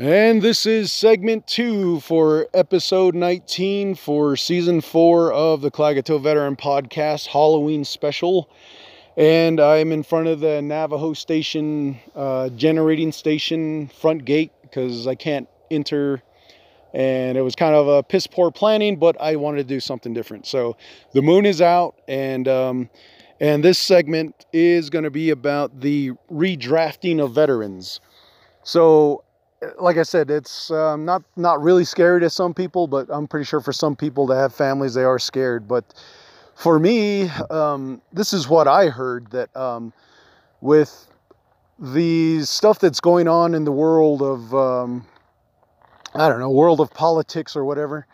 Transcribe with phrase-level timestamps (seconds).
[0.00, 6.54] And this is segment two for episode 19 for season four of the Klagetoh Veteran
[6.54, 8.48] Podcast Halloween special.
[9.16, 15.16] And I'm in front of the Navajo Station uh, generating station front gate because I
[15.16, 16.22] can't enter.
[16.94, 20.14] And it was kind of a piss poor planning, but I wanted to do something
[20.14, 20.46] different.
[20.46, 20.76] So
[21.12, 22.88] the moon is out, and um,
[23.40, 27.98] and this segment is going to be about the redrafting of veterans.
[28.62, 29.24] So
[29.80, 33.44] like I said, it's um, not not really scary to some people, but I'm pretty
[33.44, 35.66] sure for some people that have families, they are scared.
[35.66, 35.94] But
[36.54, 39.92] for me, um, this is what I heard that um,
[40.60, 41.06] with
[41.78, 45.06] the stuff that's going on in the world of um,
[46.14, 48.06] I don't know, world of politics or whatever.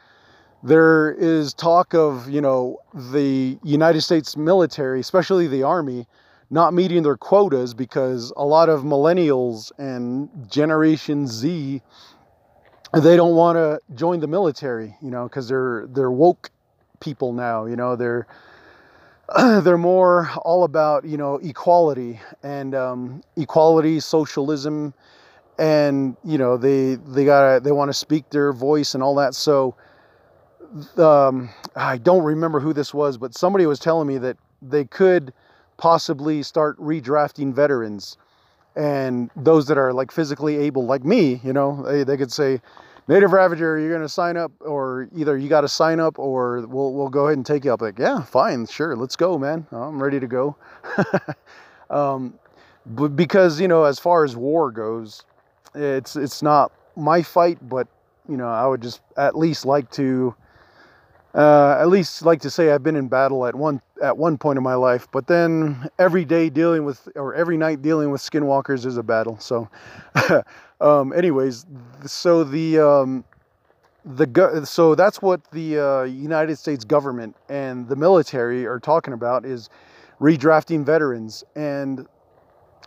[0.63, 6.07] There is talk of you know the United States military, especially the army,
[6.51, 11.83] not meeting their quotas because a lot of millennials and Generation Z
[13.03, 16.51] they don't want to join the military, you know, because they're they're woke
[17.01, 17.67] people now.
[17.67, 18.27] You know, they're
[19.63, 24.95] they're more all about you know equality and um, equality, socialism,
[25.59, 29.35] and you know they they gotta they want to speak their voice and all that.
[29.35, 29.75] So
[30.97, 35.33] um, I don't remember who this was, but somebody was telling me that they could
[35.85, 38.17] possibly start redrafting veterans
[38.75, 42.59] and those that are like physically able like me you know they, they could say
[43.07, 46.67] native ravager you're going to sign up or either you got to sign up or
[46.69, 47.83] we'll, we'll go ahead and take you up.
[47.83, 49.67] Like yeah fine sure let's go man.
[49.73, 50.57] I'm ready to go.
[51.91, 52.33] Um,
[52.87, 55.23] but because you know as far as war goes
[55.75, 57.87] it's it's not my fight but
[58.27, 60.35] you know i would just at least like to
[61.35, 64.57] uh, at least like to say I've been in battle at one at one point
[64.57, 68.87] in my life, but then every day dealing with or every night dealing with skinwalkers
[68.87, 69.39] is a battle.
[69.41, 69.69] So,
[70.81, 71.67] um, anyways,
[72.07, 73.25] so the um,
[74.05, 79.45] the so that's what the uh, United States government and the military are talking about
[79.45, 79.71] is
[80.21, 81.43] redrafting veterans.
[81.57, 82.07] And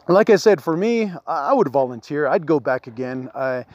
[0.08, 2.28] like I said, for me, I would volunteer.
[2.28, 3.30] I'd go back again.
[3.36, 3.66] I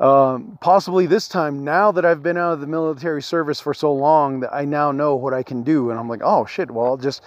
[0.00, 3.92] um, possibly this time, now that I've been out of the military service for so
[3.92, 5.90] long, that I now know what I can do.
[5.90, 7.22] And I'm like, oh shit, well, I'll just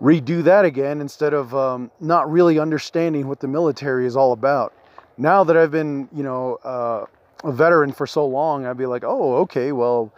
[0.00, 4.72] redo that again instead of um, not really understanding what the military is all about.
[5.16, 7.06] Now that I've been, you know, uh,
[7.44, 10.12] a veteran for so long, I'd be like, oh, okay, well,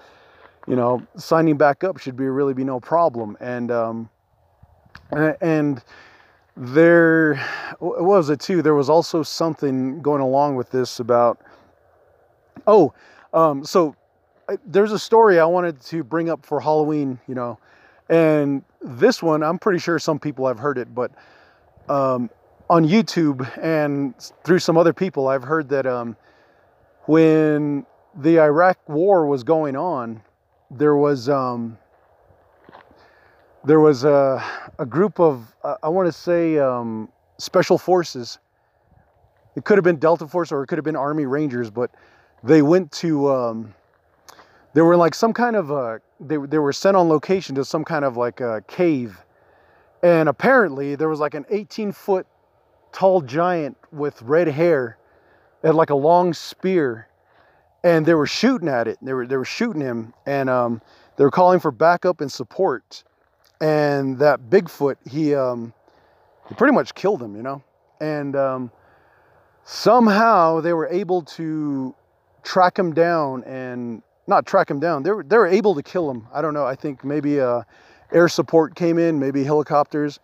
[0.66, 3.36] you know, signing back up should be really be no problem.
[3.40, 4.10] And um,
[5.40, 5.82] and
[6.56, 7.36] there,
[7.78, 8.62] what was it too?
[8.62, 11.40] There was also something going along with this about
[12.66, 12.92] Oh,
[13.32, 13.94] um, so
[14.48, 17.58] I, there's a story I wanted to bring up for Halloween, you know,
[18.08, 21.12] and this one I'm pretty sure some people have heard it, but
[21.88, 22.30] um,
[22.68, 26.16] on YouTube and through some other people, I've heard that um,
[27.04, 30.22] when the Iraq War was going on,
[30.70, 31.78] there was um,
[33.64, 34.44] there was a,
[34.78, 38.38] a group of uh, I want to say um, special forces.
[39.54, 41.90] It could have been Delta Force or it could have been Army Rangers, but
[42.46, 43.74] they went to um,
[44.72, 47.84] they were like some kind of a they, they were sent on location to some
[47.84, 49.22] kind of like a cave.
[50.02, 52.26] And apparently there was like an 18 foot
[52.92, 54.96] tall giant with red hair
[55.62, 57.08] had like a long spear.
[57.82, 58.98] And they were shooting at it.
[59.02, 60.14] They were they were shooting him.
[60.24, 60.80] And um,
[61.16, 63.02] they were calling for backup and support.
[63.60, 65.72] And that bigfoot he um,
[66.48, 67.62] he pretty much killed him you know?
[68.00, 68.70] And um,
[69.64, 71.94] somehow they were able to
[72.46, 75.02] track him down and not track him down.
[75.02, 76.28] They were, they were able to kill him.
[76.32, 76.64] I don't know.
[76.64, 77.62] I think maybe uh,
[78.12, 80.20] air support came in, maybe helicopters.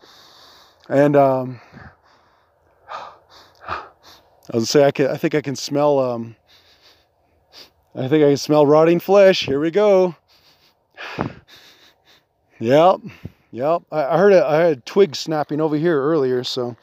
[0.89, 1.61] And um,
[3.69, 3.83] I
[4.55, 5.09] was say I can.
[5.09, 5.99] I think I can smell.
[5.99, 6.37] Um,
[7.95, 9.47] I think I can smell rotting flesh.
[9.47, 10.17] Here we go.
[12.59, 13.01] Yep,
[13.53, 13.83] yep.
[13.93, 16.43] I, I heard a, I had twigs snapping over here earlier.
[16.43, 16.77] So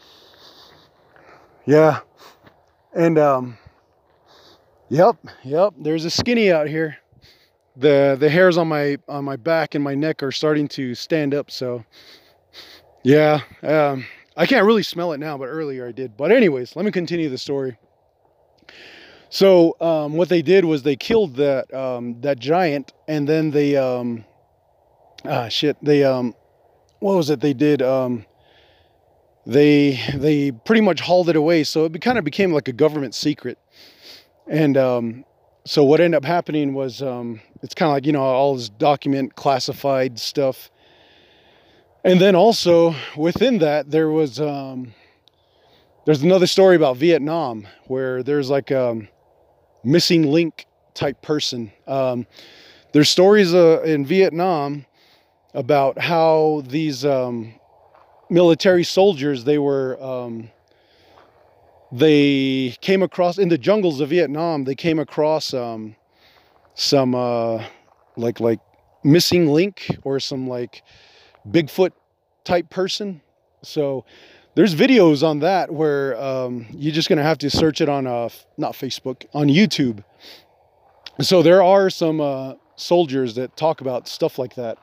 [1.65, 1.99] yeah,
[2.93, 3.57] and um,
[4.89, 5.73] Yep, yep.
[5.79, 6.97] There's a skinny out here.
[7.77, 11.33] The the hairs on my on my back and my neck are starting to stand
[11.33, 11.51] up.
[11.51, 11.85] So
[13.03, 14.05] yeah, um,
[14.35, 16.17] I can't really smell it now, but earlier I did.
[16.17, 17.77] But anyways, let me continue the story.
[19.29, 23.77] So um, what they did was they killed that um, that giant, and then they
[23.77, 24.25] um,
[25.23, 26.33] ah shit they um,
[26.99, 28.25] what was it they did um,
[29.45, 31.63] they they pretty much hauled it away.
[31.63, 33.59] So it kind of became like a government secret.
[34.49, 35.25] And um,
[35.65, 38.69] so what ended up happening was um, it's kind of like, you know, all this
[38.69, 40.71] document classified stuff.
[42.03, 44.93] And then also within that, there was, um,
[46.05, 49.07] there's another story about Vietnam where there's like, a
[49.83, 51.71] missing link type person.
[51.87, 52.27] Um,
[52.91, 54.85] there's stories uh, in Vietnam
[55.53, 57.53] about how these um,
[58.29, 60.49] military soldiers they were um,
[61.91, 64.63] they came across in the jungles of Vietnam.
[64.63, 65.95] They came across um,
[66.75, 67.63] some uh,
[68.15, 68.59] like like
[69.03, 70.83] missing link or some like
[71.47, 71.91] Bigfoot
[72.43, 73.21] type person.
[73.63, 74.05] So
[74.55, 78.29] there's videos on that where um, you're just gonna have to search it on uh,
[78.57, 80.03] not Facebook on YouTube.
[81.21, 84.77] So there are some uh, soldiers that talk about stuff like that,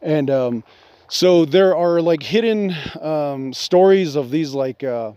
[0.00, 0.64] and um,
[1.08, 5.12] so there are like hidden um, stories of these like uh,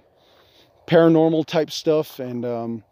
[0.91, 2.83] paranormal type stuff and um,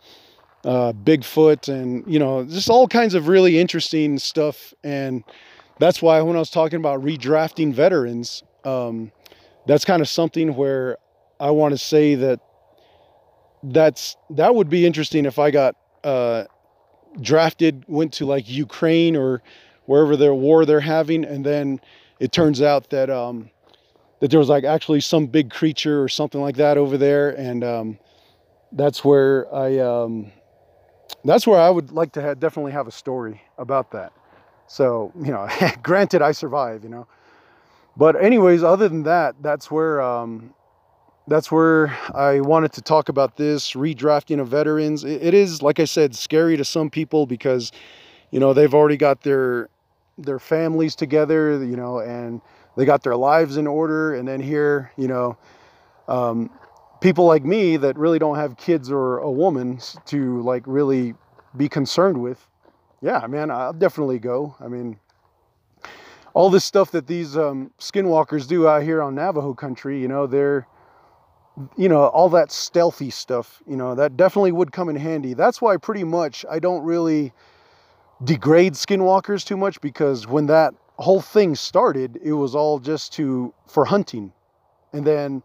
[0.64, 4.74] uh, Bigfoot and you know just all kinds of really interesting stuff.
[4.84, 5.24] And
[5.80, 9.12] that's why when I was talking about redrafting veterans, um,
[9.68, 10.98] that's kind of something where
[11.40, 12.40] I want to say that
[13.64, 15.76] that's that would be interesting if I got
[16.06, 16.46] uh,
[17.20, 19.44] drafted, went to like Ukraine or
[19.88, 21.82] wherever their war they're having, and then
[22.22, 23.50] it turns out that um,
[24.20, 27.64] that there was like actually some big creature or something like that over there, and
[27.64, 28.00] um,
[28.72, 30.32] that's where I um,
[31.24, 34.12] that's where I would like to have, definitely have a story about that.
[34.68, 35.48] So you know,
[35.84, 37.08] granted, I survive, you know,
[37.98, 40.54] but anyways, other than that, that's where um,
[41.28, 45.04] that's where I wanted to talk about this redrafting of veterans.
[45.04, 47.72] it, it is, like I said, scary to some people because
[48.32, 49.70] you know they've already got their
[50.18, 52.42] their families together, you know, and
[52.76, 54.16] they got their lives in order.
[54.16, 55.38] And then here, you know,
[56.08, 56.50] um,
[57.02, 61.14] people like me that really don't have kids or a woman to like really
[61.56, 62.46] be concerned with.
[63.02, 64.56] Yeah, man, I'll definitely go.
[64.60, 65.00] I mean,
[66.34, 70.28] all this stuff that these um, skinwalkers do out here on Navajo country, you know,
[70.28, 70.68] they're,
[71.78, 75.34] you know, all that stealthy stuff, you know, that definitely would come in handy.
[75.34, 77.34] That's why pretty much I don't really
[78.24, 83.54] degrade skinwalkers too much because when that whole thing started, it was all just to
[83.68, 84.32] for hunting,
[84.94, 85.42] and then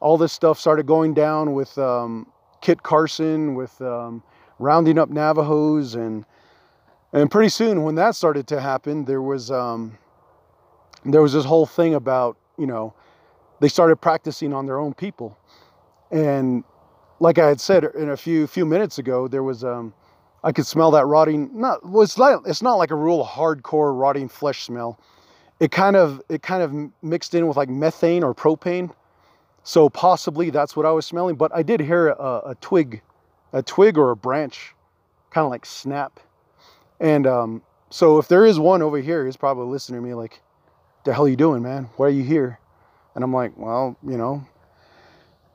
[0.00, 2.26] all this stuff started going down with um,
[2.60, 4.22] Kit Carson, with um,
[4.58, 6.24] rounding up Navajos, and
[7.12, 9.98] and pretty soon when that started to happen, there was um,
[11.04, 12.94] there was this whole thing about you know
[13.60, 15.38] they started practicing on their own people,
[16.10, 16.62] and
[17.20, 19.94] like I had said in a few few minutes ago, there was um,
[20.42, 21.50] I could smell that rotting.
[21.52, 24.98] Not well, it's not it's not like a real hardcore rotting flesh smell.
[25.58, 28.92] It kind of it kind of mixed in with like methane or propane.
[29.62, 31.36] So possibly that's what I was smelling.
[31.36, 33.02] But I did hear a, a twig,
[33.52, 34.74] a twig or a branch,
[35.30, 36.18] kind of like snap.
[36.98, 40.40] And um, so if there is one over here, he's probably listening to me like,
[41.04, 41.90] "The hell are you doing, man?
[41.96, 42.58] Why are you here?"
[43.14, 44.46] And I'm like, "Well, you know,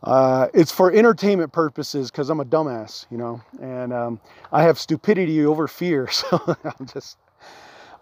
[0.05, 4.19] uh, it's for entertainment purposes because I'm a dumbass, you know, and um,
[4.51, 6.07] I have stupidity over fear.
[6.15, 7.17] So I'm just,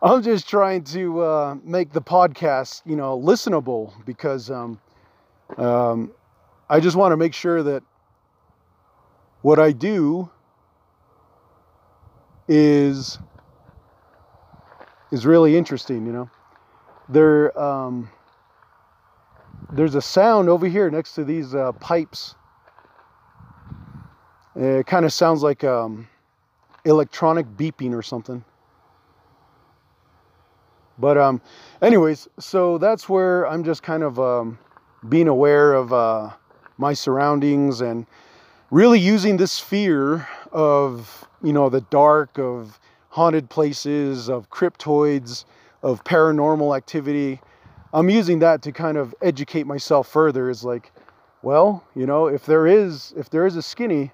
[0.01, 4.79] I'm just trying to uh, make the podcast, you know, listenable because um,
[5.57, 6.11] um,
[6.69, 7.83] I just want to make sure that
[9.41, 10.29] what I do
[12.47, 13.17] is
[15.11, 16.29] is really interesting, you know.
[17.07, 17.57] There.
[17.57, 18.09] Um,
[19.71, 22.35] there's a sound over here next to these uh, pipes.
[24.55, 26.07] It kind of sounds like um,
[26.85, 28.43] electronic beeping or something.
[30.97, 31.41] But um,
[31.81, 34.59] anyways, so that's where I'm just kind of um,
[35.09, 36.31] being aware of uh,
[36.77, 38.05] my surroundings and
[38.69, 42.79] really using this fear of you know the dark, of
[43.09, 45.45] haunted places, of cryptoids,
[45.81, 47.39] of paranormal activity
[47.93, 50.49] I'm using that to kind of educate myself further.
[50.49, 50.91] Is like,
[51.41, 54.11] well, you know, if there is if there is a skinny,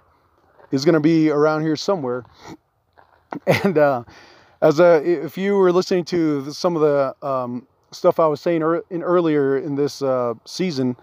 [0.72, 2.26] is going to be around here somewhere.
[3.46, 4.06] And uh,
[4.60, 8.64] as a if you were listening to some of the um, stuff I was saying
[8.64, 10.96] er, in earlier in this uh, season,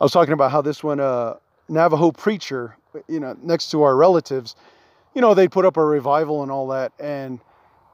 [0.00, 1.34] I was talking about how this one uh,
[1.68, 4.56] Navajo preacher, you know, next to our relatives,
[5.14, 7.40] you know, they put up a revival and all that, and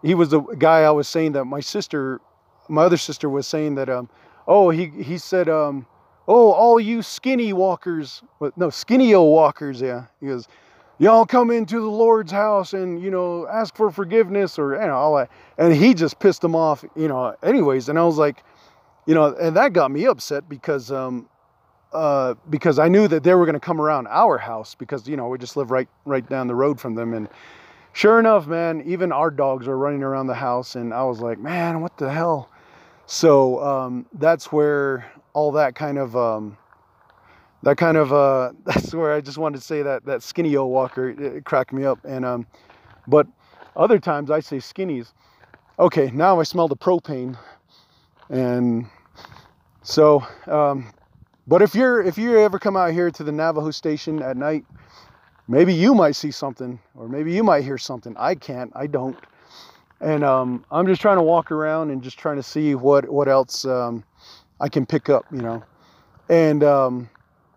[0.02, 2.20] he was the guy I was saying that my sister,
[2.68, 4.08] my other sister was saying that um,
[4.46, 5.86] oh, he, he said, um,
[6.28, 8.22] oh, all you skinny walkers,
[8.56, 10.06] no, skinny-o walkers, yeah.
[10.20, 10.48] He goes,
[10.98, 14.94] y'all come into the Lord's house and, you know, ask for forgiveness or, you know,
[14.94, 15.30] all that.
[15.58, 17.88] And he just pissed them off, you know, anyways.
[17.88, 18.42] And I was like,
[19.06, 21.28] you know, and that got me upset because, um,
[21.92, 25.16] uh, because I knew that they were going to come around our house because, you
[25.16, 27.12] know, we just live right, right down the road from them.
[27.14, 27.28] And
[27.92, 30.74] sure enough, man, even our dogs are running around the house.
[30.74, 32.48] And I was like, man, what the hell?
[33.06, 36.56] So um, that's where all that kind of um,
[37.62, 40.72] that kind of uh, that's where I just wanted to say that that skinny old
[40.72, 42.46] walker it, cracked me up and um,
[43.06, 43.26] But
[43.76, 45.12] other times I say skinnies.
[45.78, 47.36] Okay, now I smell the propane,
[48.30, 48.86] and
[49.82, 50.24] so.
[50.46, 50.92] Um,
[51.46, 54.64] but if you're if you ever come out here to the Navajo station at night,
[55.48, 58.16] maybe you might see something, or maybe you might hear something.
[58.18, 58.72] I can't.
[58.74, 59.18] I don't.
[60.04, 63.26] And um, I'm just trying to walk around and just trying to see what what
[63.26, 64.04] else um,
[64.60, 65.24] I can pick up.
[65.32, 65.64] You know,
[66.28, 67.08] and um,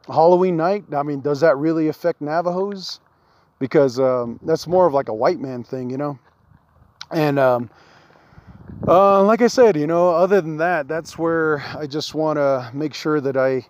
[0.08, 0.86] Halloween night.
[0.96, 3.01] I mean, does that really affect Navajos?
[3.60, 6.18] Because um, that's more of like a white man thing, you know.
[7.12, 7.70] And um,
[8.88, 12.72] uh, like I said, you know, other than that, that's where I just want to
[12.74, 13.66] make sure that I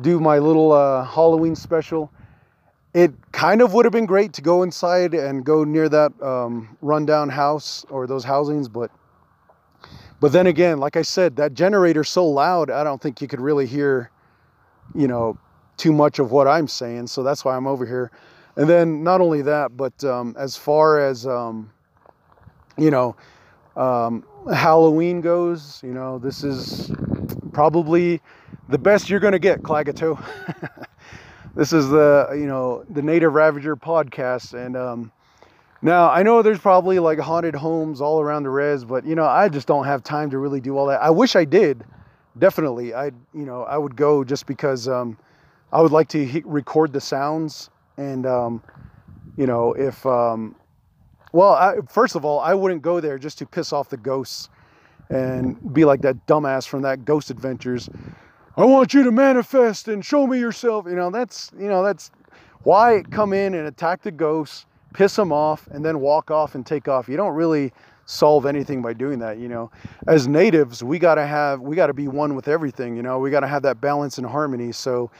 [0.00, 2.10] do my little uh, Halloween special.
[2.92, 6.76] It kind of would have been great to go inside and go near that um,
[6.80, 8.90] rundown house or those housings, but
[10.20, 13.40] but then again, like I said, that generator's so loud, I don't think you could
[13.40, 14.10] really hear,
[14.94, 15.38] you know,
[15.78, 17.06] too much of what I'm saying.
[17.06, 18.10] So that's why I'm over here.
[18.56, 21.70] And then not only that, but um, as far as um,
[22.76, 23.16] you know,
[23.76, 26.90] um, Halloween goes, you know, this is
[27.52, 28.20] probably
[28.68, 30.22] the best you're going to get, Klagetoh.
[31.54, 34.54] this is the, you know, the Native Ravager podcast.
[34.54, 35.12] And um,
[35.82, 39.24] now I know there's probably like haunted homes all around the res, but, you know,
[39.24, 41.02] I just don't have time to really do all that.
[41.02, 41.84] I wish I did.
[42.38, 42.94] Definitely.
[42.94, 45.18] I, you know, I would go just because um,
[45.72, 47.70] I would like to he- record the sounds.
[47.96, 48.62] And, um,
[49.36, 50.54] you know, if, um,
[51.32, 54.48] well, I, first of all, I wouldn't go there just to piss off the ghosts
[55.10, 57.90] and be like that dumbass from that Ghost Adventures.
[58.56, 60.86] I want you to manifest and show me yourself.
[60.86, 62.10] You know, that's you know that's
[62.62, 66.66] why come in and attack the ghosts, piss them off, and then walk off and
[66.66, 67.08] take off.
[67.08, 67.72] You don't really
[68.06, 69.38] solve anything by doing that.
[69.38, 69.70] You know,
[70.08, 72.96] as natives, we gotta have we gotta be one with everything.
[72.96, 74.72] You know, we gotta have that balance and harmony.
[74.72, 75.10] So.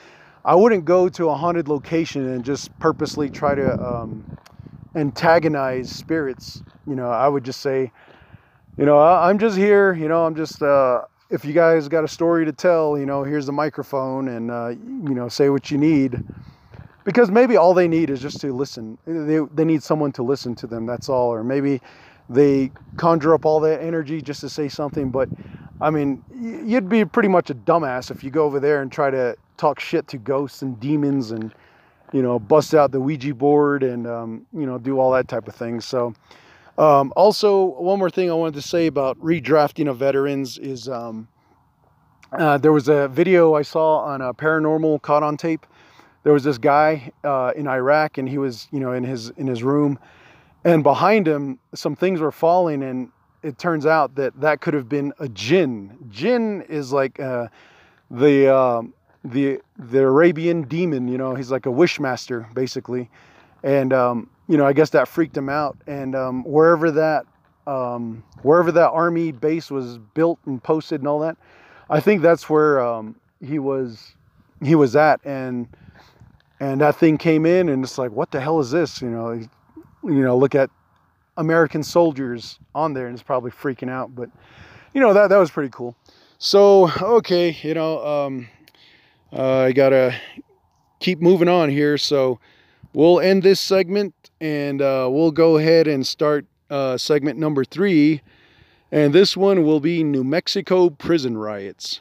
[0.43, 4.25] I wouldn't go to a haunted location and just purposely try to um,
[4.95, 6.63] antagonize spirits.
[6.87, 7.93] You know, I would just say,
[8.79, 9.93] you know, I'm just here.
[9.93, 10.63] You know, I'm just.
[10.63, 14.51] Uh, if you guys got a story to tell, you know, here's the microphone, and
[14.51, 16.23] uh, you know, say what you need.
[17.05, 18.99] Because maybe all they need is just to listen.
[19.07, 20.87] They they need someone to listen to them.
[20.87, 21.33] That's all.
[21.33, 21.81] Or maybe
[22.29, 25.11] they conjure up all that energy just to say something.
[25.11, 25.29] But
[25.81, 26.23] I mean,
[26.65, 29.81] you'd be pretty much a dumbass if you go over there and try to talk
[29.81, 31.55] shit to ghosts and demons and
[32.13, 35.47] you know, bust out the Ouija board and, um, you know, do all that type
[35.49, 35.81] of thing.
[35.81, 36.15] So,
[36.81, 41.29] um, also, one more thing I wanted to say about redrafting of veterans is um,
[42.33, 45.67] uh, there was a video I saw on a paranormal caught on tape.
[46.23, 49.47] There was this guy uh, in Iraq, and he was, you know, in his in
[49.47, 49.99] his room,
[50.65, 53.11] and behind him, some things were falling, and
[53.43, 55.99] it turns out that that could have been a jinn.
[56.09, 57.49] Jinn is like uh,
[58.11, 61.09] the um, the the Arabian demon.
[61.09, 63.11] You know, he's like a wish master basically,
[63.63, 65.79] and um, you know I guess that freaked him out.
[65.87, 67.25] And um, wherever that
[67.69, 71.37] um, wherever that army base was built and posted and all that,
[71.89, 74.17] I think that's where um, he was
[74.61, 75.21] he was at.
[75.25, 75.69] And
[76.59, 79.01] and that thing came in, and it's like, what the hell is this?
[79.01, 79.49] You know, you
[80.03, 80.69] know, look at
[81.37, 84.17] American soldiers on there, and it's probably freaking out.
[84.17, 84.31] But
[84.93, 85.95] you know that that was pretty cool.
[86.39, 88.49] So okay, you know, um,
[89.33, 90.13] uh, I gotta
[90.99, 91.97] keep moving on here.
[91.97, 92.41] So
[92.93, 98.23] we'll end this segment and uh, we'll go ahead and start uh, segment number three.
[98.93, 102.01] And this one will be New Mexico prison riots.